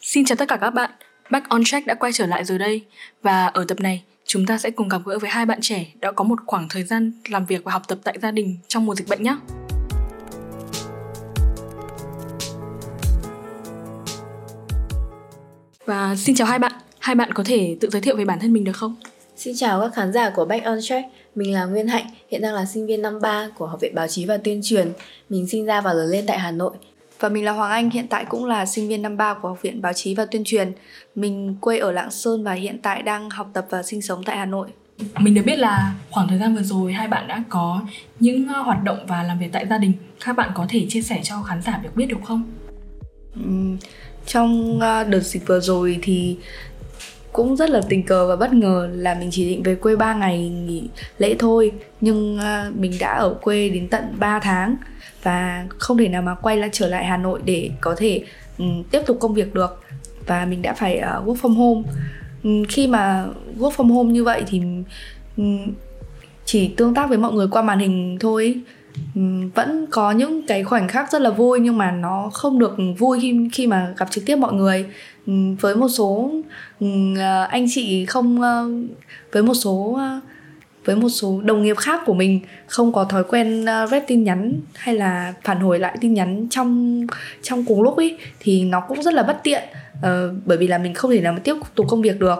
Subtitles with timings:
[0.00, 0.90] Xin chào tất cả các bạn,
[1.30, 2.84] Back on Track đã quay trở lại rồi đây.
[3.22, 6.12] Và ở tập này, chúng ta sẽ cùng gặp gỡ với hai bạn trẻ đã
[6.12, 8.94] có một khoảng thời gian làm việc và học tập tại gia đình trong mùa
[8.94, 9.36] dịch bệnh nhé.
[15.88, 18.52] Và xin chào hai bạn, hai bạn có thể tự giới thiệu về bản thân
[18.52, 18.96] mình được không?
[19.36, 22.54] Xin chào các khán giả của Back on Track, mình là Nguyên Hạnh, hiện đang
[22.54, 24.92] là sinh viên năm 3 của Học viện Báo chí và Tuyên truyền.
[25.30, 26.72] Mình sinh ra và lớn lên tại Hà Nội.
[27.20, 29.62] Và mình là Hoàng Anh, hiện tại cũng là sinh viên năm 3 của Học
[29.62, 30.72] viện Báo chí và Tuyên truyền.
[31.14, 34.36] Mình quê ở Lạng Sơn và hiện tại đang học tập và sinh sống tại
[34.36, 34.68] Hà Nội.
[35.18, 37.82] Mình được biết là khoảng thời gian vừa rồi hai bạn đã có
[38.20, 39.92] những ờ, hoạt động và làm việc tại gia đình.
[40.24, 42.42] Các bạn có thể chia sẻ cho khán giả được biết được không?
[43.40, 43.76] Uhm,
[44.28, 46.36] trong ờ, đợt dịch vừa rồi thì
[47.32, 50.14] cũng rất là tình cờ và bất ngờ là mình chỉ định về quê 3
[50.14, 51.72] ngày nghỉ lễ thôi.
[52.00, 54.76] Nhưng ờ, mình đã ở quê đến tận 3 tháng
[55.22, 58.24] và không thể nào mà quay lại trở lại Hà Nội để có thể
[58.58, 59.80] um, tiếp tục công việc được.
[60.26, 61.82] Và mình đã phải uh, work from home.
[62.44, 63.26] Um, khi mà
[63.58, 64.62] work from home như vậy thì
[65.36, 65.66] um,
[66.44, 68.60] chỉ tương tác với mọi người qua màn hình thôi.
[69.14, 69.20] Ừ,
[69.54, 73.18] vẫn có những cái khoảnh khắc rất là vui nhưng mà nó không được vui
[73.20, 74.86] khi khi mà gặp trực tiếp mọi người.
[75.26, 76.30] Ừ, với một số
[76.80, 76.86] ừ,
[77.18, 78.68] à, anh chị không ờ,
[79.32, 80.20] với một số ờ,
[80.84, 84.24] với một số đồng nghiệp khác của mình không có thói quen uh, rep tin
[84.24, 87.06] nhắn hay là phản hồi lại tin nhắn trong
[87.42, 89.62] trong cùng lúc ấy thì nó cũng rất là bất tiện
[89.98, 90.04] uh,
[90.44, 92.38] bởi vì là mình không thể nào mà tiếp tục công việc được.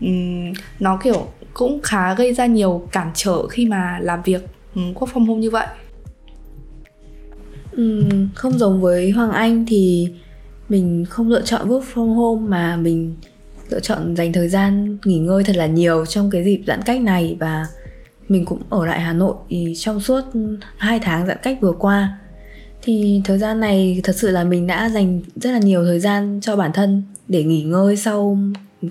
[0.00, 4.42] Um, nó kiểu cũng khá gây ra nhiều cản trở khi mà làm việc
[4.74, 5.66] um, phòng hôm như vậy.
[7.72, 10.08] Ừ, không giống với Hoàng Anh thì
[10.68, 13.14] mình không lựa chọn work from home mà mình
[13.70, 17.00] lựa chọn dành thời gian nghỉ ngơi thật là nhiều trong cái dịp giãn cách
[17.00, 17.66] này và
[18.28, 19.34] mình cũng ở lại Hà Nội
[19.76, 20.22] trong suốt
[20.76, 22.18] 2 tháng giãn cách vừa qua
[22.82, 26.40] thì thời gian này thật sự là mình đã dành rất là nhiều thời gian
[26.42, 28.38] cho bản thân để nghỉ ngơi sau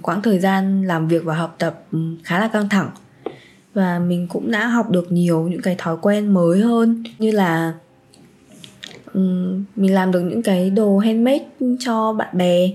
[0.02, 1.84] quãng thời gian làm việc và học tập
[2.24, 2.90] khá là căng thẳng.
[3.74, 7.74] Và mình cũng đã học được nhiều những cái thói quen mới hơn như là
[9.14, 9.22] Ừ,
[9.76, 11.46] mình làm được những cái đồ handmade
[11.80, 12.70] cho bạn bè.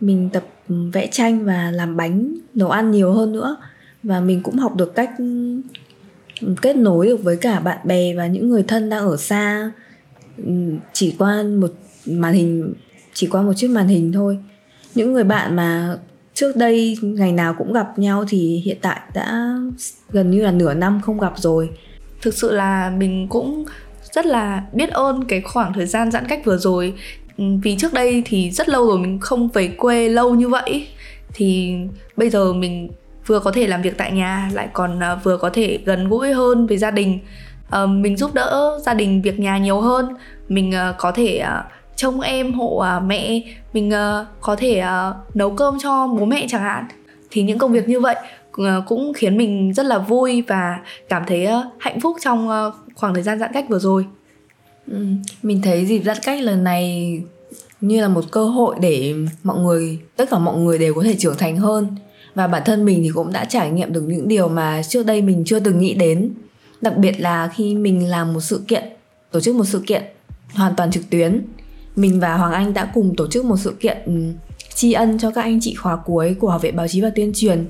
[0.00, 0.44] Mình tập
[0.92, 3.56] vẽ tranh và làm bánh, nấu ăn nhiều hơn nữa.
[4.02, 5.10] Và mình cũng học được cách
[6.62, 9.70] kết nối được với cả bạn bè và những người thân đang ở xa.
[10.36, 10.52] Ừ,
[10.92, 11.72] chỉ qua một
[12.06, 12.74] màn hình,
[13.12, 14.38] chỉ qua một chiếc màn hình thôi.
[14.94, 15.98] Những người bạn mà
[16.34, 19.56] trước đây ngày nào cũng gặp nhau thì hiện tại đã
[20.10, 21.70] gần như là nửa năm không gặp rồi.
[22.22, 23.64] Thực sự là mình cũng
[24.12, 26.94] rất là biết ơn cái khoảng thời gian giãn cách vừa rồi.
[27.38, 30.88] Ừ, vì trước đây thì rất lâu rồi mình không về quê lâu như vậy.
[31.34, 31.76] Thì
[32.16, 32.90] bây giờ mình
[33.26, 36.32] vừa có thể làm việc tại nhà lại còn à, vừa có thể gần gũi
[36.32, 37.18] hơn với gia đình.
[37.82, 40.14] Uh, mình giúp đỡ gia đình việc nhà nhiều hơn.
[40.48, 41.64] Mình uh, có thể uh,
[41.96, 43.40] trông em hộ uh, mẹ.
[43.72, 46.84] Mình uh, có thể uh, nấu cơm cho bố mẹ chẳng hạn.
[47.30, 48.16] Thì những công việc như vậy
[48.52, 52.72] Ờ, cũng khiến mình rất là vui và cảm thấy ờ, hạnh phúc trong ờ,
[52.94, 54.06] khoảng thời gian giãn cách vừa rồi.
[54.86, 55.06] Ừ,
[55.42, 57.22] mình thấy dịp giãn cách lần này
[57.80, 61.14] như là một cơ hội để mọi người tất cả mọi người đều có thể
[61.18, 61.96] trưởng thành hơn.
[62.34, 65.22] Và bản thân mình thì cũng đã trải nghiệm được những điều mà trước đây
[65.22, 66.30] mình chưa từng nghĩ đến.
[66.80, 68.84] Đặc biệt là khi mình làm một sự kiện
[69.30, 70.02] tổ chức một sự kiện
[70.54, 71.42] hoàn toàn trực tuyến
[71.96, 74.12] mình và hoàng anh đã cùng tổ chức một sự kiện ừ,
[74.74, 77.32] tri ân cho các anh chị khóa cuối của học viện báo chí và tuyên
[77.34, 77.66] truyền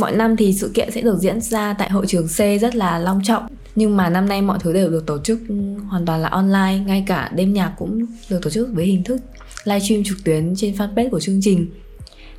[0.00, 2.98] mọi năm thì sự kiện sẽ được diễn ra tại hội trường C rất là
[2.98, 3.46] long trọng.
[3.74, 5.40] Nhưng mà năm nay mọi thứ đều được tổ chức
[5.88, 9.20] hoàn toàn là online ngay cả đêm nhạc cũng được tổ chức với hình thức
[9.64, 11.66] livestream trực tuyến trên fanpage của chương trình.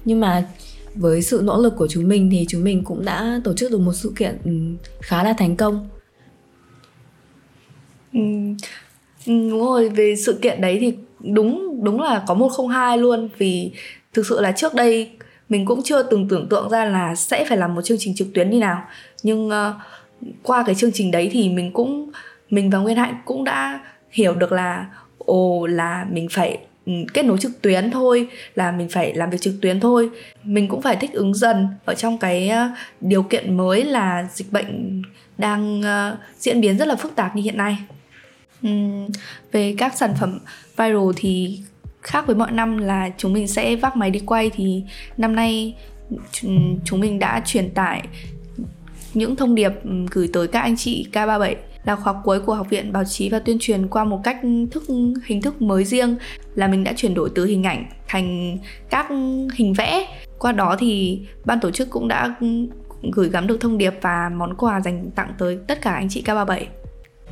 [0.05, 0.47] Nhưng mà
[0.95, 3.79] với sự nỗ lực của chúng mình thì chúng mình cũng đã tổ chức được
[3.79, 4.51] một sự kiện ừ,
[5.01, 5.89] khá là thành công.
[8.13, 8.19] Ừ,
[9.25, 10.93] ừ, đúng rồi về sự kiện đấy thì
[11.33, 13.29] đúng đúng là có một không hai luôn.
[13.37, 13.71] Vì
[14.13, 15.11] thực sự là trước đây
[15.51, 18.27] mình cũng chưa từng tưởng tượng ra là sẽ phải làm một chương trình trực
[18.33, 18.83] tuyến như nào.
[19.23, 19.53] Nhưng uh,
[20.43, 22.11] qua cái chương trình đấy thì mình cũng
[22.49, 23.79] mình và nguyên hạnh cũng đã
[24.11, 24.85] hiểu được là
[25.17, 29.41] ồ là mình phải ừ, kết nối trực tuyến thôi là mình phải làm việc
[29.41, 30.09] trực tuyến thôi.
[30.43, 32.69] Mình cũng phải thích ứng dần ở trong cái ờ,
[33.01, 35.01] điều kiện mới là dịch bệnh
[35.37, 37.77] đang ờ, diễn biến rất là phức tạp như hiện nay.
[39.51, 40.39] Về các sản phẩm
[40.77, 41.59] viral thì
[42.01, 44.83] khác với mọi năm là chúng mình sẽ vác máy đi quay thì
[45.17, 45.75] năm nay
[46.83, 48.07] chúng mình đã truyền tải
[49.13, 52.69] những thông điệp ừ, gửi tới các anh chị K37 là khóa cuối của Học
[52.69, 54.37] viện Báo chí và Tuyên truyền qua một cách
[54.71, 54.83] thức,
[55.25, 56.15] hình thức mới riêng
[56.55, 58.57] là mình đã chuyển đổi từ hình ảnh thành
[58.89, 59.07] các
[59.55, 60.07] hình vẽ.
[60.39, 62.47] Qua đó thì ban tổ chức cũng đã ừ,
[63.11, 66.23] gửi gắm được thông điệp và món quà dành tặng tới tất cả anh chị
[66.25, 66.65] K37.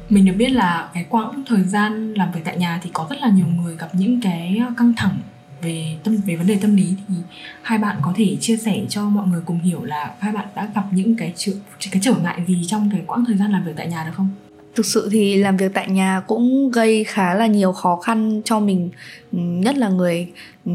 [0.10, 3.16] Mình được biết là cái quãng thời gian làm việc tại nhà thì có rất
[3.22, 5.18] là nhiều người gặp những cái căng thẳng
[5.62, 7.16] về tâm, về vấn đề tâm lý thì
[7.62, 10.70] hai bạn có thể chia sẻ cho mọi người cùng hiểu là hai bạn đã
[10.76, 11.52] gặp những cái trở
[11.92, 14.30] cái trở ngại gì trong cái quãng thời gian làm việc tại nhà được không?
[14.76, 18.60] Thực sự thì làm việc tại nhà cũng gây khá là nhiều khó khăn cho
[18.60, 18.90] mình,
[19.32, 20.28] Nhất là người
[20.66, 20.72] ừ,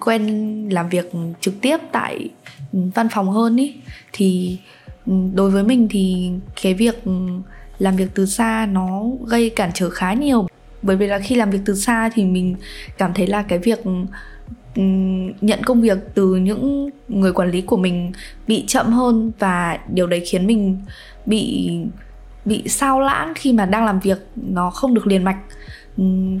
[0.00, 0.22] quen
[0.72, 2.28] làm việc trực tiếp tại
[2.72, 3.74] văn phòng hơn ý
[4.12, 4.58] Thì
[5.06, 6.30] ừ, đối với mình thì
[6.62, 7.12] cái việc ừ,
[7.78, 10.46] làm việc từ xa nó gây cản trở khá nhiều.
[10.82, 12.56] Bởi vì là khi làm việc từ xa thì mình
[12.98, 13.78] cảm thấy là cái việc
[15.40, 18.12] nhận công việc từ những người quản lý của mình
[18.46, 20.78] bị chậm hơn và điều đấy khiến mình
[21.26, 21.70] bị
[22.44, 25.38] bị sao lãng khi mà đang làm việc nó không được liền mạch.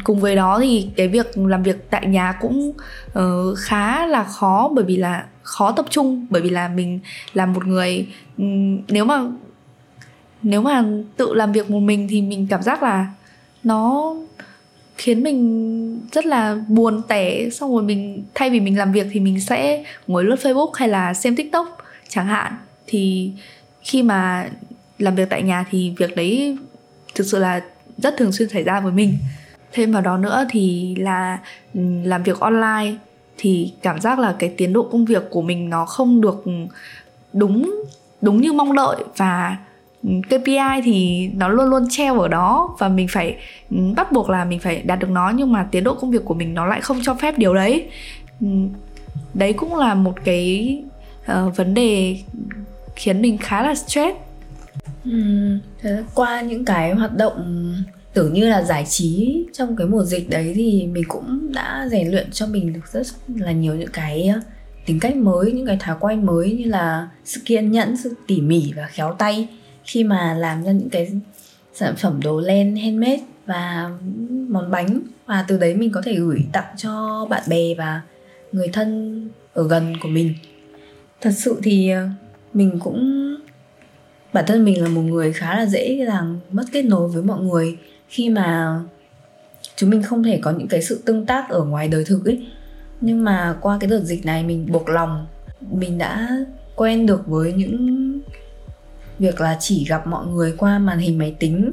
[0.04, 2.72] Cùng với đó thì cái việc làm việc tại nhà cũng
[3.18, 7.00] uh, khá là khó bởi vì là khó tập trung bởi vì là mình
[7.34, 8.06] là một người
[8.38, 9.22] um, nếu mà
[10.44, 10.84] nếu mà
[11.16, 13.06] tự làm việc một mình thì mình cảm giác là
[13.62, 14.14] nó
[14.96, 17.50] khiến mình rất là buồn tẻ.
[17.50, 20.88] Xong rồi mình, thay vì mình làm việc thì mình sẽ ngồi lướt facebook hay
[20.88, 22.52] là xem tiktok chẳng hạn.
[22.86, 23.32] Thì
[23.82, 24.48] khi mà
[24.98, 26.58] làm việc tại nhà thì việc đấy
[27.14, 27.64] thực sự là
[27.98, 29.18] rất thường xuyên xảy ra với mình.
[29.72, 31.38] Thêm vào đó nữa thì là
[32.04, 32.94] làm việc online
[33.38, 36.44] thì cảm giác là cái tiến độ công việc của mình nó không được
[37.32, 37.84] đúng
[38.20, 39.56] đúng như mong đợi và
[40.04, 43.36] KPI thì nó luôn luôn treo ở đó và mình phải
[43.70, 46.24] ừ, bắt buộc là mình phải đạt được nó nhưng mà tiến độ công việc
[46.24, 47.88] của mình nó lại không cho phép điều đấy.
[48.40, 48.46] Ừ,
[49.34, 50.78] đấy cũng là một cái
[51.22, 52.16] uh, vấn đề
[52.96, 54.16] khiến mình khá là stress.
[55.08, 55.58] Uhm,
[56.14, 57.74] qua những cái hoạt động
[58.14, 62.10] tưởng như là giải trí trong cái mùa dịch đấy thì mình cũng đã rèn
[62.10, 64.40] luyện cho mình được rất là nhiều những cái ờ,
[64.86, 68.40] tính cách mới những cái thói quen mới như là sự kiên nhẫn sự tỉ
[68.40, 69.48] mỉ và khéo tay
[69.84, 71.10] khi mà làm ra những cái
[71.74, 73.90] sản phẩm đồ len, handmade và
[74.48, 75.00] món bánh.
[75.26, 78.02] Và từ đấy mình có thể gửi tặng cho bạn bè và
[78.52, 80.34] người thân ở gần của mình.
[81.20, 82.08] Thật sự thì ờ,
[82.54, 83.30] mình cũng,
[84.32, 87.40] bản thân mình là một người khá là dễ dàng mất kết nối với mọi
[87.40, 87.78] người.
[88.08, 88.80] Khi mà
[89.76, 92.46] chúng mình không thể có những cái sự tương tác ở ngoài đời thực ấy.
[93.00, 95.26] Nhưng mà qua cái đợt dịch này mình buộc lòng,
[95.60, 96.28] mình đã
[96.76, 98.13] quen được với những
[99.18, 101.70] việc là chỉ gặp mọi người qua màn hình máy tính.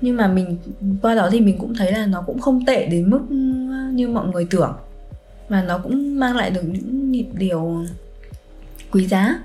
[0.00, 0.58] Nhưng mà mình,
[1.02, 3.20] qua đó thì mình cũng thấy là nó cũng không tệ đến mức
[3.92, 4.76] như mọi người tưởng.
[5.48, 7.84] Và nó cũng mang lại được những nhịp điều
[8.92, 9.38] quý giá.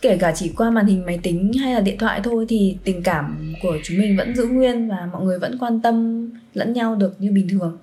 [0.00, 3.02] Kể cả chỉ qua màn hình máy tính hay là điện thoại thôi thì tình
[3.02, 6.94] cảm của chúng mình vẫn giữ nguyên và mọi người vẫn quan tâm lẫn nhau
[6.94, 7.78] được như bình thường.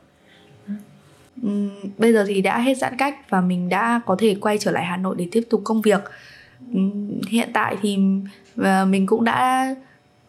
[1.98, 4.86] Bây giờ thì đã hết giãn cách và mình đã có thể quay trở lại
[4.86, 6.02] Hà Nội để tiếp tục công việc
[7.30, 7.98] hiện tại thì
[8.58, 9.76] ờ, mình cũng đã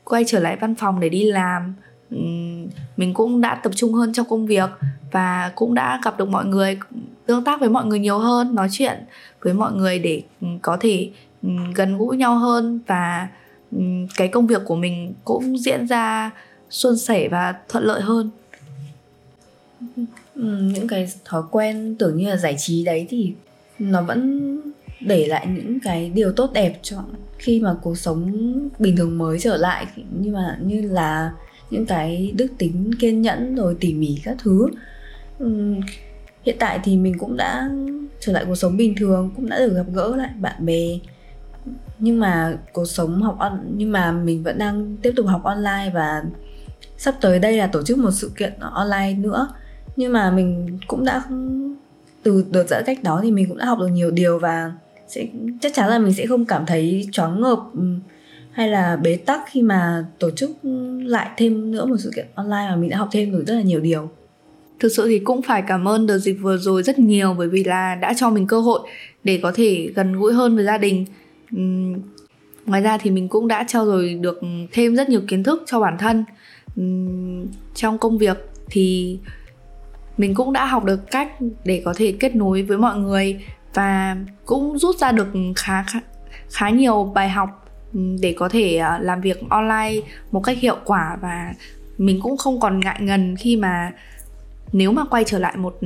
[0.04, 1.74] quay trở lại văn phòng để đi làm.
[2.10, 2.16] Ừ,
[2.96, 4.70] mình cũng đã tập trung hơn trong công việc
[5.12, 6.78] và cũng đã gặp được mọi người,
[7.26, 9.04] tương tác với mọi người nhiều hơn, nói chuyện
[9.40, 11.10] với mọi người để ừ, có thể
[11.42, 12.80] ừ, gần gũi nhau hơn.
[12.86, 13.28] Và
[14.16, 16.30] cái công việc của mình cũng diễn ra
[16.70, 18.30] suôn sẻ và thuận lợi hơn.
[20.74, 23.32] Những cái thói quen tưởng như là giải trí đấy thì
[23.78, 24.60] nó vẫn
[25.00, 27.04] để lại những cái điều tốt đẹp cho
[27.38, 28.32] khi mà cuộc sống
[28.78, 29.86] bình thường mới trở lại.
[30.20, 31.32] Nhưng mà như là
[31.70, 34.68] những cái đức tính kiên nhẫn rồi tỉ mỉ các thứ.
[35.44, 35.80] Uhm,
[36.42, 37.70] hiện tại thì mình cũng đã
[38.20, 40.98] trở lại cuộc sống bình thường cũng đã được gặp gỡ lại bạn bè.
[41.98, 45.90] Nhưng mà cuộc sống học on nhưng mà mình vẫn đang tiếp tục học online
[45.94, 46.22] và
[46.98, 49.48] sắp tới đây là tổ chức một sự kiện online nữa.
[49.96, 51.22] Nhưng mà mình cũng đã
[52.22, 54.72] từ đợt giãn cách đó thì mình cũng đã học được nhiều điều và
[55.08, 55.26] sẽ,
[55.60, 57.58] chắc chắn là mình sẽ không cảm thấy choáng ngợp
[58.50, 60.50] hay là bế tắc khi mà tổ chức
[61.02, 63.62] lại thêm nữa một sự kiện online mà mình đã học thêm được rất là
[63.62, 64.10] nhiều điều.
[64.80, 67.64] Thực sự thì cũng phải cảm ơn đợt dịch vừa rồi rất nhiều bởi vì
[67.64, 68.80] là đã cho mình cơ hội
[69.24, 71.04] để có thể gần gũi hơn với gia đình.
[72.66, 74.40] Ngoài ra thì mình cũng đã trao dồi được
[74.72, 76.24] thêm rất nhiều kiến thức cho bản thân.
[77.74, 78.36] Trong công việc
[78.70, 79.18] thì
[80.16, 81.32] mình cũng đã học được cách
[81.64, 83.44] để có thể kết nối với mọi người
[83.76, 86.00] và cũng rút ra được khá khá,
[86.50, 87.68] khá nhiều bài học
[88.20, 89.94] để có thể à, làm việc online
[90.30, 91.54] một cách hiệu quả và
[91.98, 93.92] mình cũng không còn ngại ngần khi mà
[94.72, 95.78] nếu mà quay trở lại một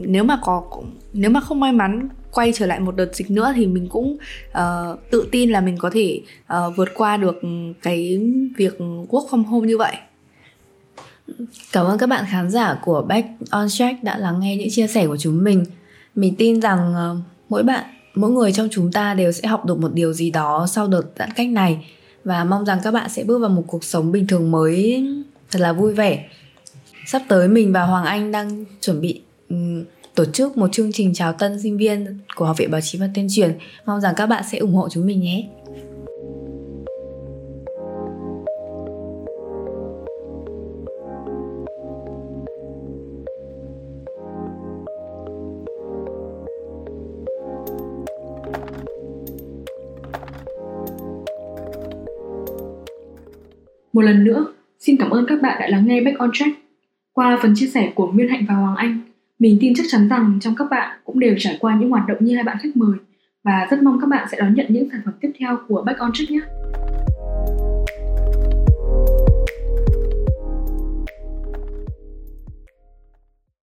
[0.00, 0.64] nếu mà có
[1.12, 4.16] nếu mà không may mắn quay trở lại một đợt dịch nữa thì mình cũng
[4.50, 6.20] uh, tự tin là mình có thể
[6.52, 7.40] uh, vượt qua được
[7.82, 8.20] cái
[8.56, 9.96] việc work from home như vậy
[11.72, 14.86] Cảm ơn các bạn khán giả của Back on Track đã lắng nghe những chia
[14.86, 15.64] sẻ của chúng mình.
[16.14, 19.78] Mình tin rằng uh, mỗi bạn, mỗi người trong chúng ta đều sẽ học được
[19.78, 21.86] một điều gì đó sau đợt giãn cách này
[22.24, 25.04] và mong rằng các bạn sẽ bước vào một cuộc sống bình thường mới
[25.50, 26.28] thật là vui vẻ.
[27.06, 31.14] Sắp tới mình và Hoàng Anh đang chuẩn bị um, tổ chức một chương trình
[31.14, 33.58] chào tân sinh viên của Học viện Báo chí và Tuyên truyền.
[33.86, 35.48] Mong rằng các bạn sẽ ủng hộ chúng mình nhé.
[53.92, 54.46] Một lần nữa,
[54.78, 56.58] xin cảm ơn các bạn đã lắng nghe Back on Track.
[57.12, 58.98] Qua phần chia sẻ của Nguyên Hạnh và Hoàng Anh,
[59.38, 62.16] mình tin chắc chắn rằng trong các bạn cũng đều trải qua những hoạt động
[62.20, 62.98] như hai bạn khách mời
[63.44, 65.98] và rất mong các bạn sẽ đón nhận những sản phẩm tiếp theo của Back
[65.98, 66.40] on Track nhé.